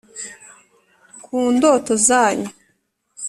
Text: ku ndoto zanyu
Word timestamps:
ku 1.23 1.35
ndoto 1.55 1.93
zanyu 2.07 2.49